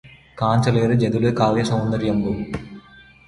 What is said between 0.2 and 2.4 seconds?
కాంచలేరు జడులు కావ్య సౌందర్యంబు